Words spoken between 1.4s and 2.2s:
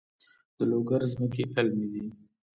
للمي دي